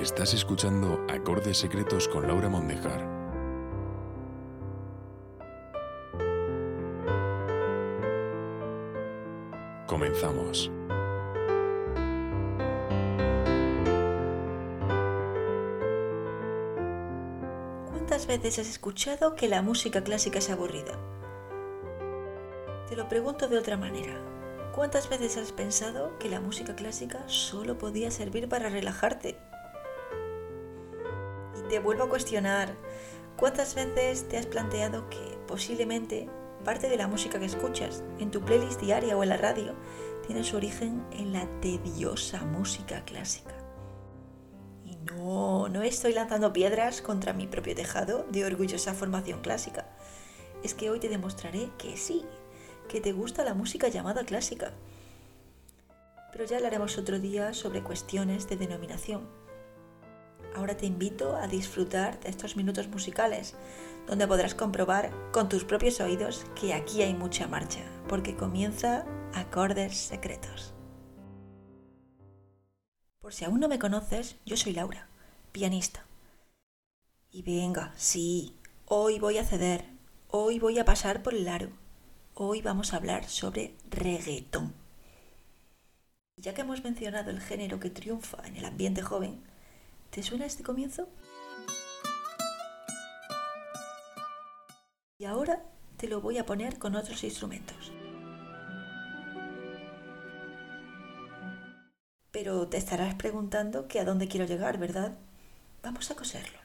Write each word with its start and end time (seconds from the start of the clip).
Estás 0.00 0.32
escuchando 0.32 1.04
Acordes 1.10 1.58
Secretos 1.58 2.08
con 2.08 2.26
Laura 2.26 2.48
Mondejar. 2.48 3.06
Comenzamos. 9.86 10.70
¿Cuántas 17.90 18.26
veces 18.26 18.58
has 18.58 18.70
escuchado 18.70 19.36
que 19.36 19.48
la 19.48 19.60
música 19.60 20.02
clásica 20.02 20.38
es 20.38 20.48
aburrida? 20.48 20.98
Te 22.88 22.96
lo 22.96 23.06
pregunto 23.06 23.48
de 23.48 23.58
otra 23.58 23.76
manera. 23.76 24.14
¿Cuántas 24.74 25.10
veces 25.10 25.36
has 25.36 25.52
pensado 25.52 26.18
que 26.18 26.30
la 26.30 26.40
música 26.40 26.74
clásica 26.74 27.22
solo 27.26 27.76
podía 27.76 28.10
servir 28.10 28.48
para 28.48 28.70
relajarte? 28.70 29.49
Te 31.70 31.78
vuelvo 31.78 32.02
a 32.02 32.08
cuestionar. 32.08 32.74
¿Cuántas 33.36 33.76
veces 33.76 34.28
te 34.28 34.36
has 34.36 34.46
planteado 34.46 35.08
que 35.08 35.38
posiblemente 35.46 36.28
parte 36.64 36.88
de 36.88 36.96
la 36.96 37.06
música 37.06 37.38
que 37.38 37.46
escuchas 37.46 38.02
en 38.18 38.32
tu 38.32 38.40
playlist 38.40 38.80
diaria 38.80 39.16
o 39.16 39.22
en 39.22 39.28
la 39.28 39.36
radio 39.36 39.76
tiene 40.26 40.42
su 40.42 40.56
origen 40.56 41.06
en 41.12 41.32
la 41.32 41.46
tediosa 41.60 42.40
música 42.40 43.04
clásica? 43.04 43.54
Y 44.84 44.96
no, 45.12 45.68
no 45.68 45.82
estoy 45.82 46.12
lanzando 46.12 46.52
piedras 46.52 47.02
contra 47.02 47.34
mi 47.34 47.46
propio 47.46 47.76
tejado 47.76 48.26
de 48.32 48.44
orgullosa 48.44 48.92
formación 48.92 49.40
clásica. 49.40 49.86
Es 50.64 50.74
que 50.74 50.90
hoy 50.90 50.98
te 50.98 51.08
demostraré 51.08 51.70
que 51.78 51.96
sí, 51.96 52.24
que 52.88 53.00
te 53.00 53.12
gusta 53.12 53.44
la 53.44 53.54
música 53.54 53.86
llamada 53.86 54.24
clásica. 54.24 54.72
Pero 56.32 56.44
ya 56.46 56.56
hablaremos 56.56 56.98
otro 56.98 57.20
día 57.20 57.54
sobre 57.54 57.84
cuestiones 57.84 58.48
de 58.48 58.56
denominación. 58.56 59.39
Ahora 60.54 60.76
te 60.76 60.86
invito 60.86 61.36
a 61.36 61.46
disfrutar 61.46 62.18
de 62.20 62.28
estos 62.28 62.56
minutos 62.56 62.88
musicales, 62.88 63.54
donde 64.06 64.26
podrás 64.26 64.54
comprobar 64.54 65.12
con 65.32 65.48
tus 65.48 65.64
propios 65.64 66.00
oídos 66.00 66.44
que 66.60 66.74
aquí 66.74 67.02
hay 67.02 67.14
mucha 67.14 67.46
marcha, 67.46 67.80
porque 68.08 68.36
comienza 68.36 69.04
Acordes 69.32 69.96
Secretos. 69.96 70.74
Por 73.20 73.32
si 73.32 73.44
aún 73.44 73.60
no 73.60 73.68
me 73.68 73.78
conoces, 73.78 74.36
yo 74.44 74.56
soy 74.56 74.72
Laura, 74.72 75.06
pianista. 75.52 76.04
Y 77.30 77.42
venga, 77.42 77.92
sí, 77.96 78.56
hoy 78.86 79.20
voy 79.20 79.38
a 79.38 79.44
ceder, 79.44 79.84
hoy 80.28 80.58
voy 80.58 80.80
a 80.80 80.84
pasar 80.84 81.22
por 81.22 81.34
el 81.34 81.46
aro, 81.46 81.68
hoy 82.34 82.60
vamos 82.60 82.92
a 82.92 82.96
hablar 82.96 83.28
sobre 83.28 83.76
reggaetón. 83.88 84.74
Ya 86.36 86.54
que 86.54 86.62
hemos 86.62 86.82
mencionado 86.82 87.30
el 87.30 87.40
género 87.40 87.78
que 87.78 87.90
triunfa 87.90 88.38
en 88.46 88.56
el 88.56 88.64
ambiente 88.64 89.02
joven, 89.02 89.44
¿te 90.10 90.22
suena 90.22 90.46
este 90.46 90.62
comienzo? 90.62 91.08
Y 95.18 95.24
ahora 95.24 95.62
te 95.96 96.08
lo 96.08 96.20
voy 96.20 96.38
a 96.38 96.46
poner 96.46 96.78
con 96.78 96.96
otros 96.96 97.22
instrumentos. 97.24 97.92
Pero 102.30 102.68
te 102.68 102.78
estarás 102.78 103.14
preguntando 103.14 103.86
que 103.86 104.00
a 104.00 104.04
dónde 104.04 104.28
quiero 104.28 104.46
llegar, 104.46 104.78
¿verdad? 104.78 105.12
Vamos 105.82 106.10
a 106.10 106.14
coserlos. 106.14 106.59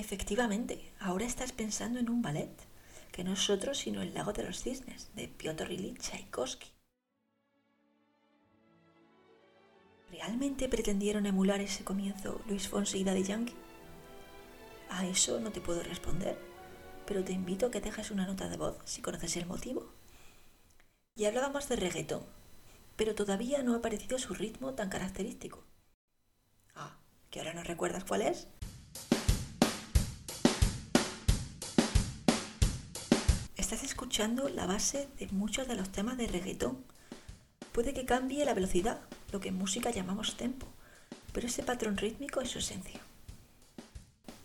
Efectivamente, 0.00 0.94
ahora 0.98 1.26
estás 1.26 1.52
pensando 1.52 1.98
en 2.00 2.08
un 2.08 2.22
ballet, 2.22 2.56
que 3.12 3.22
no 3.22 3.34
es 3.34 3.50
otro 3.50 3.74
sino 3.74 4.00
El 4.00 4.14
lago 4.14 4.32
de 4.32 4.44
los 4.44 4.62
cisnes, 4.62 5.10
de 5.14 5.28
Piotr 5.28 5.70
Ilyich 5.70 5.98
Tchaikovsky. 5.98 6.68
¿Realmente 10.10 10.70
pretendieron 10.70 11.26
emular 11.26 11.60
ese 11.60 11.84
comienzo 11.84 12.40
Luis 12.48 12.66
Fonsi 12.66 13.00
y 13.00 13.04
Daddy 13.04 13.24
Yankee? 13.24 13.54
A 14.88 15.06
eso 15.06 15.38
no 15.38 15.52
te 15.52 15.60
puedo 15.60 15.82
responder, 15.82 16.38
pero 17.04 17.22
te 17.22 17.32
invito 17.32 17.66
a 17.66 17.70
que 17.70 17.82
dejes 17.82 18.10
una 18.10 18.26
nota 18.26 18.48
de 18.48 18.56
voz 18.56 18.78
si 18.86 19.02
conoces 19.02 19.36
el 19.36 19.44
motivo. 19.44 19.92
Y 21.14 21.26
hablábamos 21.26 21.68
de 21.68 21.76
reggaetón, 21.76 22.24
pero 22.96 23.14
todavía 23.14 23.62
no 23.62 23.74
ha 23.74 23.76
aparecido 23.76 24.18
su 24.18 24.32
ritmo 24.32 24.72
tan 24.72 24.88
característico. 24.88 25.62
Ah, 26.74 26.96
¿que 27.30 27.40
ahora 27.40 27.52
no 27.52 27.62
recuerdas 27.62 28.04
cuál 28.04 28.22
es? 28.22 28.48
Escuchando 34.00 34.48
la 34.48 34.64
base 34.64 35.10
de 35.18 35.26
muchos 35.26 35.68
de 35.68 35.74
los 35.74 35.92
temas 35.92 36.16
de 36.16 36.26
reggaetón. 36.26 36.82
Puede 37.72 37.92
que 37.92 38.06
cambie 38.06 38.46
la 38.46 38.54
velocidad, 38.54 38.98
lo 39.30 39.40
que 39.40 39.50
en 39.50 39.56
música 39.56 39.90
llamamos 39.90 40.38
tempo, 40.38 40.66
pero 41.34 41.48
ese 41.48 41.62
patrón 41.62 41.98
rítmico 41.98 42.40
es 42.40 42.48
su 42.48 42.60
esencia. 42.60 42.98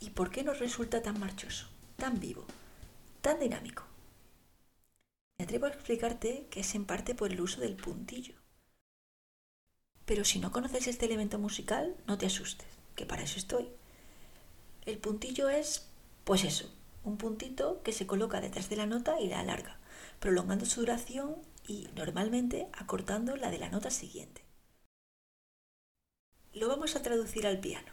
¿Y 0.00 0.10
por 0.10 0.32
qué 0.32 0.42
nos 0.42 0.58
resulta 0.58 1.02
tan 1.02 1.20
marchoso, 1.20 1.68
tan 1.96 2.18
vivo, 2.18 2.44
tan 3.20 3.38
dinámico? 3.38 3.84
Me 5.38 5.44
atrevo 5.44 5.66
a 5.66 5.68
explicarte 5.68 6.48
que 6.50 6.58
es 6.58 6.74
en 6.74 6.84
parte 6.84 7.14
por 7.14 7.30
el 7.30 7.40
uso 7.40 7.60
del 7.60 7.76
puntillo. 7.76 8.34
Pero 10.04 10.24
si 10.24 10.40
no 10.40 10.50
conoces 10.50 10.88
este 10.88 11.06
elemento 11.06 11.38
musical, 11.38 11.94
no 12.08 12.18
te 12.18 12.26
asustes, 12.26 12.66
que 12.96 13.06
para 13.06 13.22
eso 13.22 13.38
estoy. 13.38 13.68
El 14.84 14.98
puntillo 14.98 15.48
es, 15.48 15.86
pues 16.24 16.42
eso, 16.42 16.74
un 17.04 17.18
puntito 17.18 17.82
que 17.82 17.92
se 17.92 18.06
coloca 18.06 18.40
detrás 18.40 18.68
de 18.68 18.76
la 18.76 18.86
nota 18.86 19.20
y 19.20 19.28
la 19.28 19.40
alarga, 19.40 19.78
prolongando 20.20 20.64
su 20.64 20.80
duración 20.80 21.36
y 21.66 21.88
normalmente 21.94 22.68
acortando 22.72 23.36
la 23.36 23.50
de 23.50 23.58
la 23.58 23.68
nota 23.68 23.90
siguiente. 23.90 24.42
Lo 26.52 26.68
vamos 26.68 26.96
a 26.96 27.02
traducir 27.02 27.46
al 27.46 27.60
piano. 27.60 27.92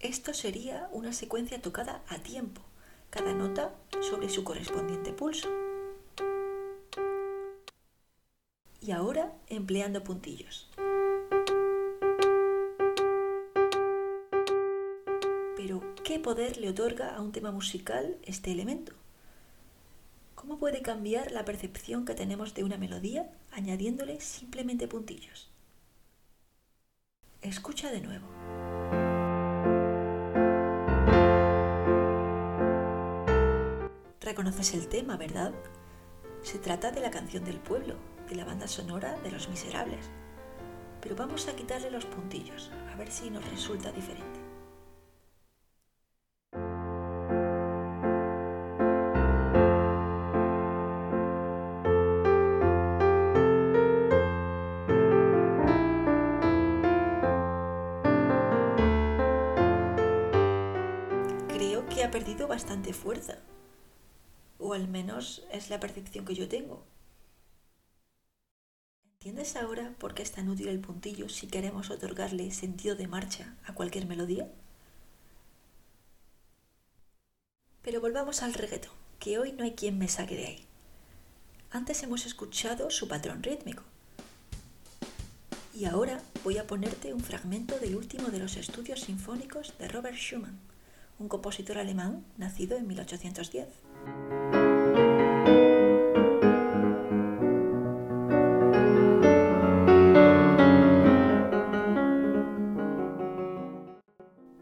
Esto 0.00 0.34
sería 0.34 0.88
una 0.92 1.12
secuencia 1.12 1.60
tocada 1.62 2.02
a 2.08 2.18
tiempo, 2.18 2.60
cada 3.10 3.32
nota 3.32 3.74
sobre 4.00 4.28
su 4.28 4.44
correspondiente 4.44 5.12
pulso. 5.12 5.48
Y 8.80 8.90
ahora 8.90 9.32
empleando 9.48 10.04
puntillos. 10.04 10.68
¿Qué 16.04 16.18
poder 16.18 16.58
le 16.58 16.68
otorga 16.68 17.16
a 17.16 17.22
un 17.22 17.32
tema 17.32 17.50
musical 17.50 18.18
este 18.24 18.52
elemento? 18.52 18.92
¿Cómo 20.34 20.58
puede 20.58 20.82
cambiar 20.82 21.32
la 21.32 21.46
percepción 21.46 22.04
que 22.04 22.14
tenemos 22.14 22.52
de 22.52 22.62
una 22.62 22.76
melodía 22.76 23.32
añadiéndole 23.52 24.20
simplemente 24.20 24.86
puntillos? 24.86 25.48
Escucha 27.40 27.90
de 27.90 28.02
nuevo. 28.02 28.26
Reconoces 34.20 34.74
el 34.74 34.88
tema, 34.88 35.16
¿verdad? 35.16 35.54
Se 36.42 36.58
trata 36.58 36.90
de 36.90 37.00
la 37.00 37.10
canción 37.10 37.46
del 37.46 37.60
pueblo, 37.60 37.96
de 38.28 38.36
la 38.36 38.44
banda 38.44 38.68
sonora 38.68 39.18
de 39.22 39.30
Los 39.30 39.48
Miserables. 39.48 40.04
Pero 41.00 41.16
vamos 41.16 41.48
a 41.48 41.56
quitarle 41.56 41.90
los 41.90 42.04
puntillos, 42.04 42.70
a 42.92 42.96
ver 42.96 43.10
si 43.10 43.30
nos 43.30 43.48
resulta 43.48 43.90
diferente. 43.90 44.43
Ha 62.04 62.10
perdido 62.10 62.48
bastante 62.48 62.92
fuerza. 62.92 63.38
O 64.58 64.74
al 64.74 64.88
menos 64.88 65.46
es 65.52 65.70
la 65.70 65.80
percepción 65.80 66.24
que 66.24 66.34
yo 66.34 66.48
tengo. 66.48 66.84
¿Entiendes 69.14 69.56
ahora 69.56 69.94
por 69.98 70.14
qué 70.14 70.22
es 70.22 70.32
tan 70.32 70.48
útil 70.48 70.68
el 70.68 70.80
puntillo 70.80 71.28
si 71.28 71.46
queremos 71.46 71.90
otorgarle 71.90 72.50
sentido 72.50 72.96
de 72.96 73.06
marcha 73.06 73.56
a 73.64 73.74
cualquier 73.74 74.06
melodía? 74.06 74.50
Pero 77.82 78.00
volvamos 78.00 78.42
al 78.42 78.54
reggaetón, 78.54 78.92
que 79.18 79.38
hoy 79.38 79.52
no 79.52 79.64
hay 79.64 79.72
quien 79.72 79.98
me 79.98 80.08
saque 80.08 80.36
de 80.36 80.46
ahí. 80.46 80.66
Antes 81.70 82.02
hemos 82.02 82.26
escuchado 82.26 82.90
su 82.90 83.08
patrón 83.08 83.42
rítmico. 83.42 83.82
Y 85.74 85.86
ahora 85.86 86.20
voy 86.42 86.58
a 86.58 86.66
ponerte 86.66 87.14
un 87.14 87.20
fragmento 87.20 87.78
del 87.78 87.96
último 87.96 88.28
de 88.28 88.38
los 88.38 88.56
estudios 88.56 89.00
sinfónicos 89.00 89.76
de 89.78 89.88
Robert 89.88 90.16
Schumann 90.16 90.73
un 91.18 91.28
compositor 91.28 91.78
alemán 91.78 92.24
nacido 92.36 92.76
en 92.76 92.86
1810. 92.86 93.68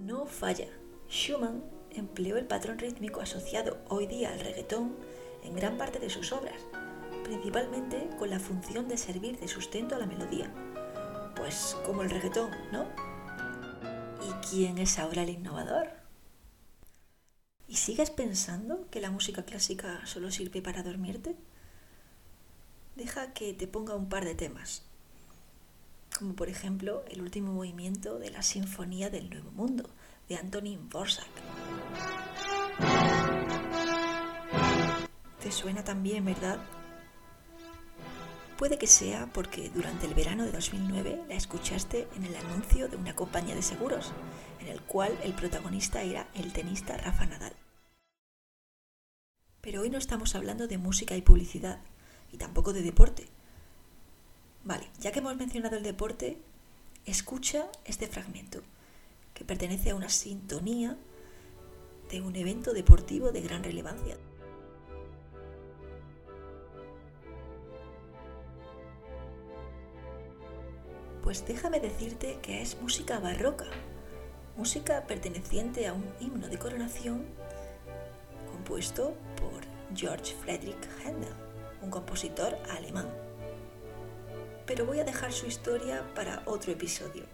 No 0.00 0.26
falla. 0.26 0.68
Schumann 1.08 1.64
empleó 1.90 2.36
el 2.36 2.46
patrón 2.46 2.78
rítmico 2.78 3.20
asociado 3.20 3.78
hoy 3.88 4.06
día 4.06 4.32
al 4.32 4.40
reggaetón 4.40 4.96
en 5.42 5.54
gran 5.54 5.78
parte 5.78 5.98
de 5.98 6.10
sus 6.10 6.32
obras, 6.32 6.60
principalmente 7.24 8.08
con 8.18 8.30
la 8.30 8.38
función 8.38 8.88
de 8.88 8.96
servir 8.96 9.38
de 9.38 9.48
sustento 9.48 9.94
a 9.94 9.98
la 9.98 10.06
melodía. 10.06 10.52
Pues 11.36 11.76
como 11.86 12.02
el 12.02 12.10
reggaetón, 12.10 12.50
¿no? 12.72 12.86
¿Y 14.28 14.32
quién 14.48 14.78
es 14.78 14.98
ahora 14.98 15.22
el 15.22 15.30
innovador? 15.30 15.97
¿Y 17.68 17.76
sigues 17.76 18.10
pensando 18.10 18.88
que 18.90 19.00
la 19.00 19.10
música 19.10 19.44
clásica 19.44 20.00
solo 20.06 20.30
sirve 20.30 20.62
para 20.62 20.82
dormirte? 20.82 21.36
Deja 22.96 23.34
que 23.34 23.52
te 23.52 23.68
ponga 23.68 23.94
un 23.94 24.08
par 24.08 24.24
de 24.24 24.34
temas, 24.34 24.84
como 26.18 26.34
por 26.34 26.48
ejemplo 26.48 27.04
el 27.10 27.20
último 27.20 27.52
movimiento 27.52 28.18
de 28.18 28.30
la 28.30 28.42
Sinfonía 28.42 29.10
del 29.10 29.28
Nuevo 29.28 29.50
Mundo 29.50 29.90
de 30.30 30.36
Antonin 30.36 30.88
Dvorak. 30.88 31.28
¿Te 35.42 35.52
suena 35.52 35.84
también, 35.84 36.24
verdad? 36.24 36.58
Puede 38.58 38.76
que 38.76 38.88
sea 38.88 39.30
porque 39.32 39.70
durante 39.70 40.06
el 40.06 40.14
verano 40.14 40.44
de 40.44 40.50
2009 40.50 41.22
la 41.28 41.36
escuchaste 41.36 42.08
en 42.16 42.24
el 42.24 42.34
anuncio 42.34 42.88
de 42.88 42.96
una 42.96 43.14
compañía 43.14 43.54
de 43.54 43.62
seguros, 43.62 44.10
en 44.60 44.66
el 44.66 44.82
cual 44.82 45.16
el 45.22 45.32
protagonista 45.32 46.02
era 46.02 46.26
el 46.34 46.52
tenista 46.52 46.96
Rafa 46.96 47.24
Nadal. 47.24 47.52
Pero 49.60 49.82
hoy 49.82 49.90
no 49.90 49.98
estamos 49.98 50.34
hablando 50.34 50.66
de 50.66 50.76
música 50.76 51.16
y 51.16 51.22
publicidad, 51.22 51.78
y 52.32 52.36
tampoco 52.36 52.72
de 52.72 52.82
deporte. 52.82 53.28
Vale, 54.64 54.90
ya 54.98 55.12
que 55.12 55.20
hemos 55.20 55.36
mencionado 55.36 55.76
el 55.76 55.84
deporte, 55.84 56.36
escucha 57.06 57.68
este 57.84 58.08
fragmento, 58.08 58.62
que 59.34 59.44
pertenece 59.44 59.90
a 59.90 59.94
una 59.94 60.08
sintonía 60.08 60.96
de 62.10 62.22
un 62.22 62.34
evento 62.34 62.72
deportivo 62.72 63.30
de 63.30 63.40
gran 63.40 63.62
relevancia. 63.62 64.16
Pues 71.28 71.46
déjame 71.46 71.78
decirte 71.78 72.38
que 72.40 72.62
es 72.62 72.80
música 72.80 73.18
barroca, 73.18 73.66
música 74.56 75.04
perteneciente 75.06 75.86
a 75.86 75.92
un 75.92 76.10
himno 76.20 76.48
de 76.48 76.58
coronación 76.58 77.26
compuesto 78.50 79.12
por 79.36 79.60
George 79.94 80.34
Friedrich 80.36 80.88
Händel, 81.04 81.34
un 81.82 81.90
compositor 81.90 82.56
alemán. 82.70 83.10
Pero 84.64 84.86
voy 84.86 85.00
a 85.00 85.04
dejar 85.04 85.30
su 85.30 85.44
historia 85.44 86.02
para 86.14 86.42
otro 86.46 86.72
episodio. 86.72 87.24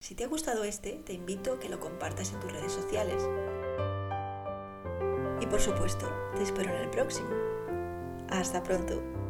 Si 0.00 0.16
te 0.16 0.24
ha 0.24 0.26
gustado 0.26 0.64
este, 0.64 0.94
te 1.06 1.12
invito 1.12 1.52
a 1.52 1.60
que 1.60 1.68
lo 1.68 1.78
compartas 1.78 2.32
en 2.32 2.40
tus 2.40 2.50
redes 2.50 2.72
sociales. 2.72 3.22
Y 5.40 5.46
por 5.46 5.60
supuesto, 5.60 6.12
te 6.34 6.42
espero 6.42 6.74
en 6.74 6.82
el 6.82 6.90
próximo. 6.90 7.30
Hasta 8.28 8.60
pronto. 8.64 9.25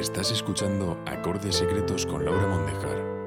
Estás 0.00 0.30
escuchando 0.30 0.96
Acordes 1.04 1.56
Secretos 1.56 2.06
con 2.06 2.24
Laura 2.24 2.46
Mondejar. 2.46 3.19